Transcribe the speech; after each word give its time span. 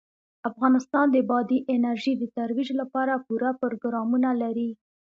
افغانستان 0.49 1.05
د 1.11 1.17
بادي 1.29 1.59
انرژي 1.75 2.13
د 2.17 2.23
ترویج 2.37 2.69
لپاره 2.81 3.13
پوره 3.25 3.51
پروګرامونه 3.61 4.29
لري. 4.41 4.69